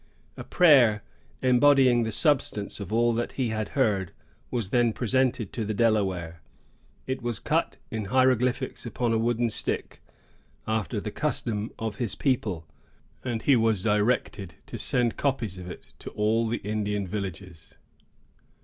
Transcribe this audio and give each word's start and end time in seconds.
A 0.35 0.43
prayer, 0.43 1.03
embodying 1.43 2.01
the 2.01 2.11
substance 2.11 2.79
of 2.79 2.91
all 2.91 3.13
that 3.13 3.33
he 3.33 3.49
had 3.49 3.69
heard, 3.77 4.13
was 4.49 4.71
then 4.71 4.93
presented 4.93 5.53
to 5.53 5.63
the 5.63 5.75
Delaware. 5.75 6.41
It 7.05 7.21
was 7.21 7.37
cut 7.37 7.77
in 7.91 8.05
hieroglyphics 8.05 8.83
upon 8.83 9.13
a 9.13 9.19
wooden 9.19 9.51
stick, 9.51 10.01
after 10.67 10.99
the 10.99 11.11
custom 11.11 11.71
of 11.77 11.97
his 11.97 12.15
people; 12.15 12.65
and 13.23 13.43
he 13.43 13.55
was 13.55 13.83
directed 13.83 14.55
to 14.65 14.79
send 14.79 15.17
copies 15.17 15.59
of 15.59 15.69
it 15.69 15.93
to 15.99 16.09
all 16.09 16.47
the 16.47 16.57
Indian 16.63 17.05
villages. 17.05 17.75